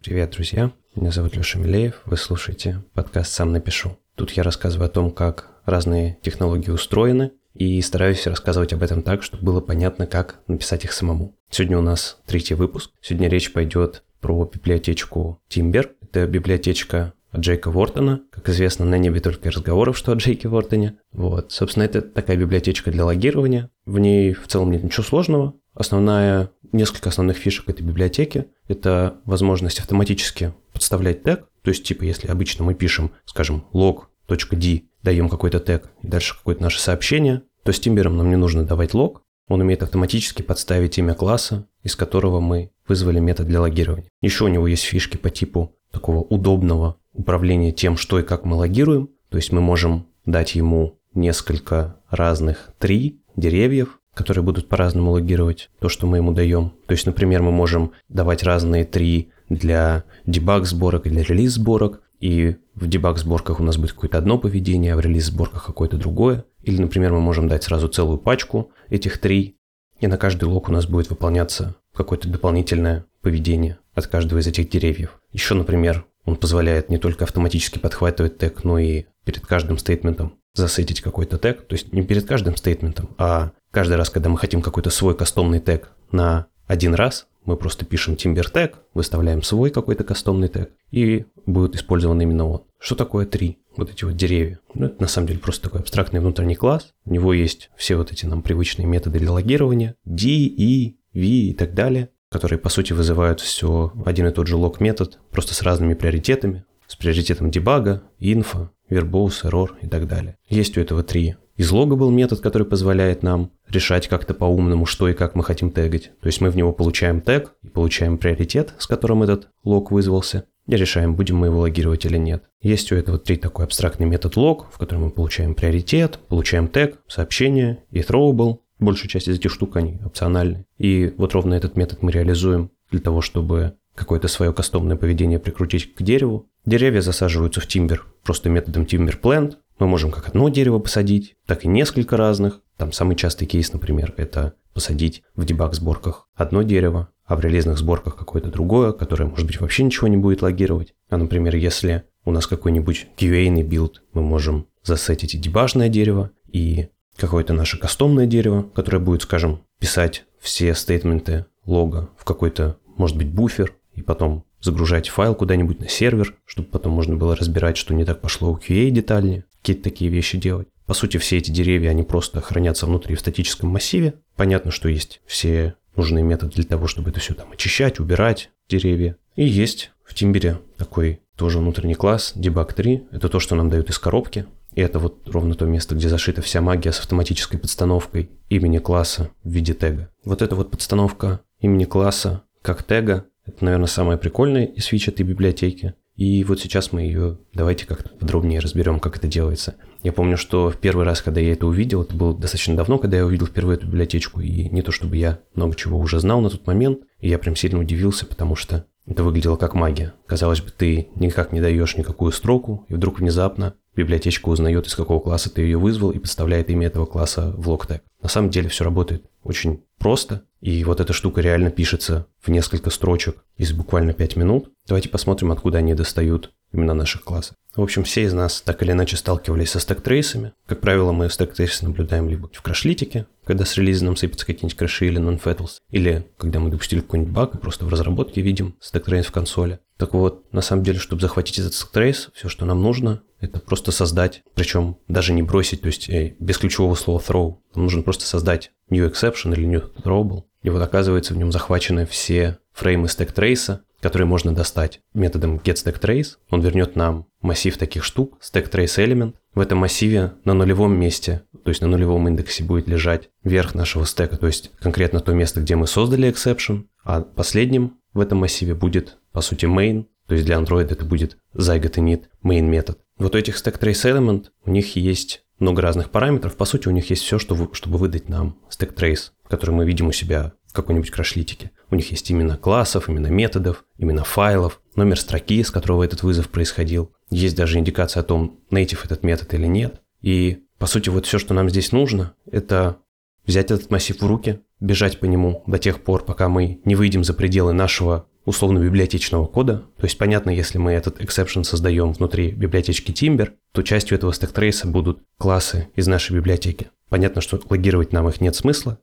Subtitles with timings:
[0.00, 0.70] Привет, друзья.
[0.94, 2.02] Меня зовут Леша Милеев.
[2.04, 3.98] Вы слушаете подкаст «Сам напишу».
[4.14, 9.24] Тут я рассказываю о том, как разные технологии устроены, и стараюсь рассказывать об этом так,
[9.24, 11.36] чтобы было понятно, как написать их самому.
[11.50, 12.92] Сегодня у нас третий выпуск.
[13.00, 15.90] Сегодня речь пойдет про библиотечку Timber.
[16.00, 18.22] Это библиотечка от Джейка Вортона.
[18.30, 20.98] Как известно, на небе только разговоров, что о Джейке Вортоне.
[21.10, 23.70] Вот, собственно, это такая библиотечка для логирования.
[23.84, 25.54] В ней в целом нет ничего сложного.
[25.78, 31.46] Основная, несколько основных фишек этой библиотеки– это возможность автоматически подставлять тег.
[31.62, 36.64] То есть, типа, если обычно мы пишем, скажем, log.d, даем какой-то тег и дальше какое-то
[36.64, 41.14] наше сообщение, то с Timber нам не нужно давать лог, он умеет автоматически подставить имя
[41.14, 44.10] класса, из которого мы вызвали метод для логирования.
[44.20, 48.56] Еще у него есть фишки по типу такого удобного управления тем, что и как мы
[48.56, 49.10] логируем.
[49.28, 55.88] То есть мы можем дать ему несколько разных три деревьев, которые будут по-разному логировать то,
[55.88, 56.72] что мы ему даем.
[56.86, 62.02] То есть, например, мы можем давать разные три для дебаг сборок и для релиз сборок,
[62.18, 65.96] и в дебаг сборках у нас будет какое-то одно поведение, а в релиз сборках какое-то
[65.98, 66.44] другое.
[66.64, 69.56] Или, например, мы можем дать сразу целую пачку этих три,
[70.00, 74.68] и на каждый лог у нас будет выполняться какое-то дополнительное поведение от каждого из этих
[74.68, 75.20] деревьев.
[75.30, 81.00] Еще, например, он позволяет не только автоматически подхватывать тег, но и перед каждым стейтментом засетить
[81.00, 81.66] какой-то тег.
[81.66, 85.60] То есть не перед каждым стейтментом, а каждый раз, когда мы хотим какой-то свой кастомный
[85.60, 91.24] тег на один раз, мы просто пишем Timber тег, выставляем свой какой-то кастомный тег, и
[91.46, 92.62] будет использован именно он.
[92.78, 93.58] Что такое три?
[93.76, 94.60] Вот эти вот деревья.
[94.74, 96.92] Ну, это на самом деле просто такой абстрактный внутренний класс.
[97.04, 99.94] У него есть все вот эти нам привычные методы для логирования.
[100.04, 104.56] D, E, V и так далее которые, по сути, вызывают все один и тот же
[104.56, 110.36] лог-метод, просто с разными приоритетами, с приоритетом дебага, инфо, verbose, error и так далее.
[110.48, 111.36] Есть у этого три.
[111.56, 115.70] Из лога был метод, который позволяет нам решать как-то по-умному, что и как мы хотим
[115.70, 116.10] тегать.
[116.20, 120.44] То есть мы в него получаем тег и получаем приоритет, с которым этот лог вызвался,
[120.66, 122.44] и решаем, будем мы его логировать или нет.
[122.60, 126.98] Есть у этого три такой абстрактный метод лог, в котором мы получаем приоритет, получаем тег,
[127.06, 130.64] сообщение и throwable, Большая часть из этих штук, они опциональны.
[130.78, 135.94] И вот ровно этот метод мы реализуем для того, чтобы какое-то свое кастомное поведение прикрутить
[135.94, 136.46] к дереву.
[136.64, 139.56] Деревья засаживаются в тимбер просто методом plant.
[139.78, 142.60] Мы можем как одно дерево посадить, так и несколько разных.
[142.76, 148.16] Там самый частый кейс, например, это посадить в дебаг-сборках одно дерево, а в релизных сборках
[148.16, 150.94] какое-то другое, которое, может быть, вообще ничего не будет логировать.
[151.10, 157.52] А, например, если у нас какой-нибудь QA build, мы можем засетить дебажное дерево и какое-то
[157.52, 163.74] наше кастомное дерево, которое будет, скажем, писать все стейтменты лога в какой-то, может быть, буфер,
[163.98, 168.20] и потом загружать файл куда-нибудь на сервер, чтобы потом можно было разбирать, что не так
[168.20, 170.68] пошло у QA детальнее, какие-то такие вещи делать.
[170.86, 174.14] По сути, все эти деревья, они просто хранятся внутри в статическом массиве.
[174.36, 179.16] Понятно, что есть все нужные методы для того, чтобы это все там очищать, убирать деревья.
[179.36, 183.08] И есть в Timber е такой тоже внутренний класс, DebugTree.
[183.12, 184.46] Это то, что нам дают из коробки.
[184.74, 189.30] И это вот ровно то место, где зашита вся магия с автоматической подстановкой имени класса
[189.42, 190.08] в виде тега.
[190.24, 195.22] Вот эта вот подстановка имени класса как тега, это, наверное, самое прикольное из фич этой
[195.22, 195.94] библиотеки.
[196.16, 199.76] И вот сейчас мы ее давайте как-то подробнее разберем, как это делается.
[200.02, 203.16] Я помню, что в первый раз, когда я это увидел, это было достаточно давно, когда
[203.16, 206.50] я увидел впервые эту библиотечку, и не то чтобы я много чего уже знал на
[206.50, 210.12] тот момент, и я прям сильно удивился, потому что это выглядело как магия.
[210.26, 215.20] Казалось бы, ты никак не даешь никакую строку, и вдруг внезапно библиотечка узнает, из какого
[215.20, 218.02] класса ты ее вызвал и подставляет имя этого класса в логтег.
[218.22, 222.90] На самом деле все работает очень просто, и вот эта штука реально пишется в несколько
[222.90, 224.72] строчек из буквально 5 минут.
[224.86, 227.56] Давайте посмотрим, откуда они достают именно наших классов.
[227.74, 230.52] В общем, все из нас так или иначе сталкивались со стэк-трейсами.
[230.66, 234.76] Как правило, мы стэк-трейсы наблюдаем либо в Crashlytic е, когда с релиза нам сыпятся какие-нибудь
[234.76, 239.00] краши или non-fatals, или когда мы допустили какой-нибудь баг и просто в разработке видим stack
[239.00, 239.80] trace в консоли.
[239.96, 243.58] Так вот, на самом деле, чтобы захватить этот stack trace, все, что нам нужно, это
[243.58, 247.56] просто создать, причем даже не бросить, то есть э, без ключевого слова throw.
[247.74, 250.42] Нам нужно просто создать new exception или new throwable.
[250.62, 256.36] И вот оказывается, в нем захвачены все фреймы стэк-трейса, которые можно достать методом getStackTrace.
[256.50, 259.34] Он вернет нам массив таких штук, stackTraceElement.
[259.54, 264.06] В этом массиве на нулевом месте, то есть на нулевом индексе будет лежать верх нашего
[264.06, 268.72] стека, то есть конкретно то место, где мы создали exception, а последним в этом массиве
[268.74, 273.00] будет, по сути, main, то есть для Android это будет zygot init main метод.
[273.18, 276.56] Вот у этих stackTraceElement у них есть много разных параметров.
[276.56, 280.12] По сути, у них есть все, что, чтобы выдать нам stackTrace, который мы видим у
[280.12, 281.70] себя в какой-нибудь крашлитике.
[281.90, 286.48] У них есть именно классов, именно методов, именно файлов, номер строки, с которого этот вызов
[286.48, 287.12] происходил.
[287.28, 290.00] Есть даже индикация о том, native этот метод или нет.
[290.22, 292.98] И, по сути, вот все, что нам здесь нужно, это
[293.46, 297.24] взять этот массив в руки, бежать по нему до тех пор, пока мы не выйдем
[297.24, 299.84] за пределы нашего условно библиотечного кода.
[299.96, 304.86] То есть понятно, если мы этот exception создаем внутри библиотечки Timber, то частью этого стек-трейса
[304.86, 306.90] будут классы из нашей библиотеки.
[307.08, 308.98] Понятно, что логировать нам их нет смысла,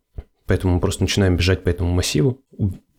[0.47, 2.41] поэтому мы просто начинаем бежать по этому массиву,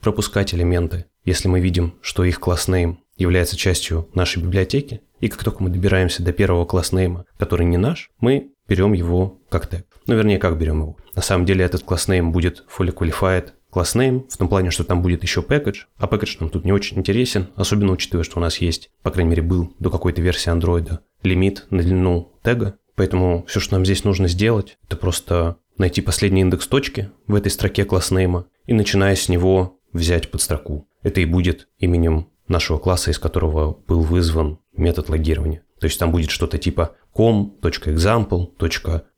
[0.00, 5.42] пропускать элементы, если мы видим, что их класс name является частью нашей библиотеки, и как
[5.42, 9.86] только мы добираемся до первого класс name, который не наш, мы берем его как тег.
[10.06, 10.96] Ну, вернее, как берем его.
[11.14, 14.84] На самом деле этот класс name будет fully qualified класс name, в том плане, что
[14.84, 18.40] там будет еще package, а package нам тут не очень интересен, особенно учитывая, что у
[18.40, 23.44] нас есть, по крайней мере, был до какой-то версии Android лимит на длину тега, поэтому
[23.48, 27.84] все, что нам здесь нужно сделать, это просто найти последний индекс точки в этой строке
[27.84, 30.88] класс name и начиная с него взять под строку.
[31.02, 35.62] Это и будет именем нашего класса, из которого был вызван метод логирования.
[35.80, 38.52] То есть там будет что-то типа com.example.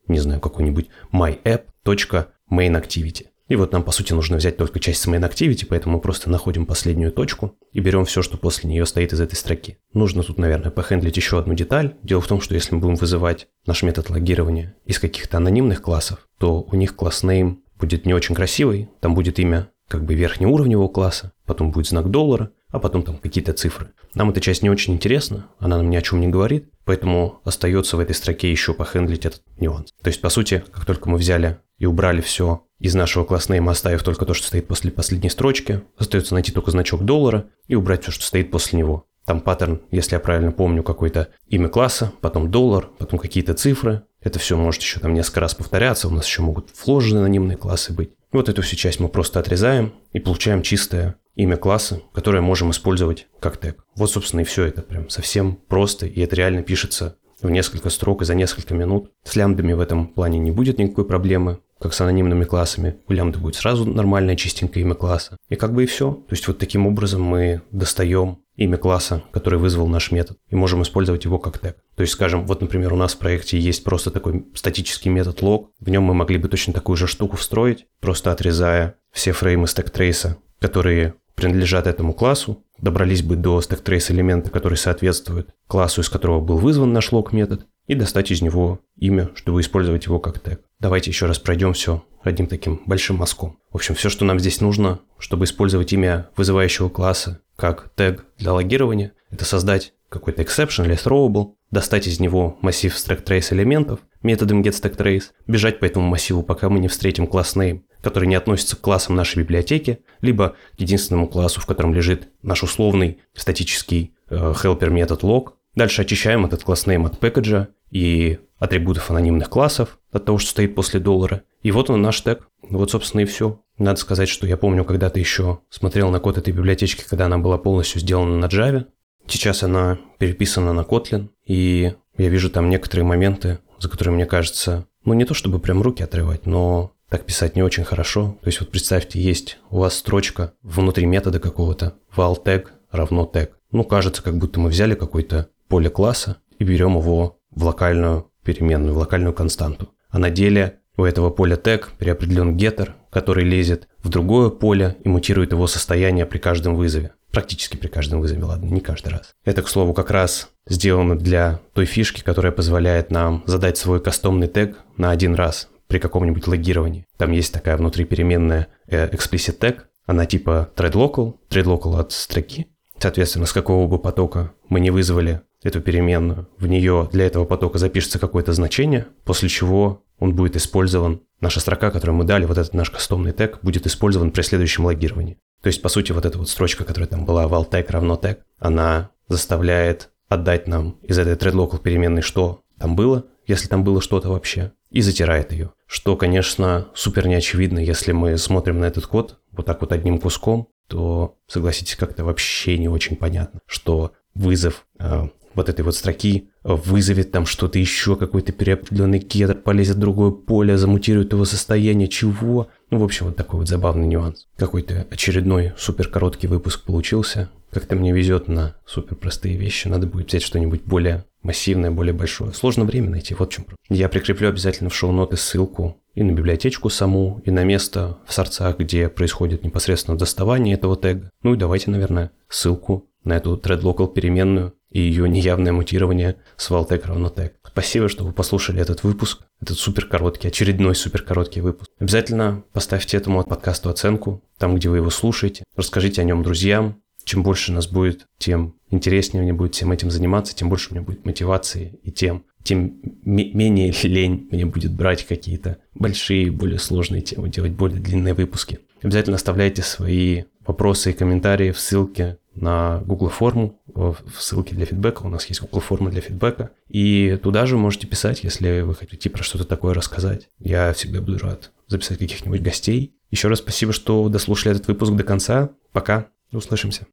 [0.09, 3.27] не знаю, какой-нибудь myapp.mainActivity.
[3.49, 6.29] И вот нам, по сути, нужно взять только часть с main activity, поэтому мы просто
[6.29, 9.79] находим последнюю точку и берем все, что после нее стоит из этой строки.
[9.95, 11.95] Нужно тут, наверное, похендлить еще одну деталь.
[12.03, 16.29] Дело в том, что если мы будем вызывать наш метод логирования из каких-то анонимных классов,
[16.39, 20.89] то у них класс name будет не очень красивый, там будет имя как бы верхнеуровневого
[20.89, 23.93] класса, потом будет знак доллара, а потом там какие-то цифры.
[24.15, 27.97] Нам эта часть не очень интересна, она нам ни о чем не говорит, поэтому остается
[27.97, 29.93] в этой строке еще похендлить этот нюанс.
[30.03, 34.03] То есть, по сути, как только мы взяли и убрали все из нашего класснейма, оставив
[34.03, 35.83] только то, что стоит после последней строчки.
[35.97, 39.07] Остается найти только значок доллара и убрать все, что стоит после него.
[39.25, 44.05] Там паттерн, если я правильно помню, какое-то имя класса, потом доллар, потом какие-то цифры.
[44.23, 47.93] Это все может еще там несколько раз повторяться, у нас еще могут вложены анонимные классы
[47.93, 48.13] быть.
[48.31, 53.27] Вот эту всю часть мы просто отрезаем и получаем чистое имя класса, которое можем использовать
[53.41, 53.85] как тег.
[53.95, 58.23] Вот, собственно, и все это прям совсем просто, и это реально пишется в несколько строк
[58.23, 59.13] и за несколько минут.
[59.25, 62.97] С лямбдами в этом плане не будет никакой проблемы как с анонимными классами.
[63.07, 65.37] У лямбды будет сразу нормальное чистенькое имя класса.
[65.49, 66.13] И как бы и все.
[66.13, 70.83] То есть вот таким образом мы достаем имя класса, который вызвал наш метод, и можем
[70.83, 71.77] использовать его как тег.
[71.95, 75.69] То есть, скажем, вот, например, у нас в проекте есть просто такой статический метод log,
[75.81, 79.91] в нем мы могли бы точно такую же штуку встроить, просто отрезая все фреймы стек
[79.91, 86.09] трейса, которые принадлежат этому классу, добрались бы до стек трейс элемента, который соответствует классу, из
[86.09, 90.39] которого был вызван наш log метод, и достать из него имя, чтобы использовать его как
[90.39, 90.61] тег.
[90.79, 93.59] Давайте еще раз пройдем все одним таким большим мазком.
[93.73, 98.53] В общем, все, что нам здесь нужно, чтобы использовать имя вызывающего класса как тег для
[98.53, 104.63] логирования, это создать какой-то exception или throwable, достать из него массив stack trace элементов методом
[104.63, 108.81] getStackTrace, бежать по этому массиву, пока мы не встретим класс name, который не относится к
[108.81, 114.91] классам нашей библиотеки, либо к единственному классу, в котором лежит наш условный статический э, helper
[114.91, 115.53] метод log.
[115.79, 120.75] Дальше очищаем этот класс name от пэкэджа и атрибутов анонимных классов от того, что стоит
[120.75, 121.43] после доллара.
[121.63, 122.49] И вот он наш тег.
[122.63, 123.61] Вот, собственно, и все.
[123.79, 127.59] Надо сказать, что я помню, когда-то еще смотрел на код этой библиотечки, когда она была
[127.59, 128.87] полностью сделана на Java.
[129.29, 134.89] Сейчас она переписана на Kotlin, и я вижу там некоторые моменты, за которые мне кажется,
[135.05, 138.37] ну не то чтобы прям руки отрывать, но так писать не очень хорошо.
[138.43, 143.51] То есть вот представьте, есть у вас строчка внутри метода какого-то, val tag равно tag.
[143.71, 148.95] Ну, кажется, как будто мы взяли какое-то поле класса и берем его в локальную переменную,
[148.95, 149.91] в локальную константу.
[150.11, 155.09] А на деле у этого поля тег переопределен getter, который лезет в другое поле и
[155.09, 157.13] мутирует его состояние при каждом вызове.
[157.31, 159.35] Практически при каждом вызове, ладно, не каждый раз.
[159.45, 164.49] Это, к слову, как раз сделано для той фишки, которая позволяет нам задать свой кастомный
[164.49, 167.07] тег на один раз при каком-нибудь логировании.
[167.17, 172.13] Там есть такая внутри переменная э, explicit tag, она типа thread local, thread local от
[172.13, 172.69] строки.
[172.99, 177.79] Соответственно, с какого бы потока мы не вызвали эту переменную, в нее для этого потока
[177.79, 182.75] запишется какое-то значение, после чего он будет использован, наша строка, которую мы дали, вот этот
[182.75, 185.39] наш кастомный тег, будет использован при следующем логировании.
[185.63, 188.39] То есть, по сути, вот эта вот строчка, которая там была, val tag равно tag,
[188.59, 194.29] она заставляет отдать нам из этой thread переменной, что там было, если там было что-то
[194.29, 195.73] вообще, и затирает ее.
[195.87, 200.69] Что, конечно, супер неочевидно, если мы смотрим на этот код вот так вот одним куском,
[200.87, 207.31] то, согласитесь, как-то вообще не очень понятно, что вызов э, вот этой вот строки вызовет
[207.31, 212.69] там что-то еще, какой-то переопределенный кедр, полезет в другое поле, замутирует его состояние, чего.
[212.91, 214.47] Ну, в общем, вот такой вот забавный нюанс.
[214.57, 217.51] Какой-то очередной супер короткий выпуск получился.
[217.71, 219.89] Как-то мне везет на супер простые вещи.
[219.89, 222.53] Надо будет взять что-нибудь более массивное, более большое.
[222.53, 226.89] Сложно время найти, вот в чем Я прикреплю обязательно в шоу-ноты ссылку и на библиотечку
[226.89, 231.31] саму, и на место в сорцах, где происходит непосредственно доставание этого тега.
[231.43, 237.07] Ну и давайте, наверное, ссылку на эту thread переменную и ее неявное мутирование с valtech
[237.07, 237.53] равно tag.
[237.67, 241.91] Спасибо, что вы послушали этот выпуск, этот супер короткий, очередной супер короткий выпуск.
[241.99, 245.65] Обязательно поставьте этому подкасту оценку, там, где вы его слушаете.
[245.77, 250.57] Расскажите о нем друзьям, чем больше нас будет, тем интереснее мне будет всем этим заниматься,
[250.57, 255.77] тем больше у меня будет мотивации, и тем, тем менее лень мне будет брать какие-то
[255.95, 258.81] большие, более сложные темы, делать более длинные выпуски.
[259.03, 265.23] Обязательно оставляйте свои вопросы и комментарии в ссылке на Google форму, в ссылке для фидбэка.
[265.23, 266.71] У нас есть Google форма для фидбэка.
[266.89, 270.49] И туда же можете писать, если вы хотите про что-то такое рассказать.
[270.59, 273.15] Я всегда буду рад записать каких-нибудь гостей.
[273.31, 275.71] Еще раз спасибо, что дослушали этот выпуск до конца.
[275.93, 276.29] Пока.
[276.53, 277.07] Услышимся.